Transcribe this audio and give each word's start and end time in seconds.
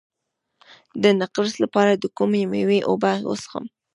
د 1.03 1.03
نقرس 1.19 1.53
لپاره 1.63 1.91
د 1.95 2.05
کومې 2.17 2.43
میوې 2.51 2.79
اوبه 2.89 3.11
وڅښم؟ 3.29 3.65